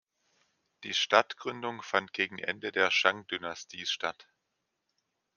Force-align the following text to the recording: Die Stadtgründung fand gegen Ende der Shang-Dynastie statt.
Die 0.83 0.95
Stadtgründung 0.95 1.83
fand 1.83 2.11
gegen 2.11 2.39
Ende 2.39 2.71
der 2.71 2.89
Shang-Dynastie 2.89 3.85
statt. 3.85 4.27